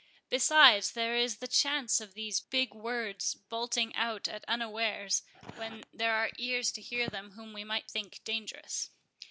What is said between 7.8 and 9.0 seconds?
think dangerous."